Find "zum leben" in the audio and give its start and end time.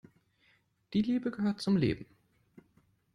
1.61-2.07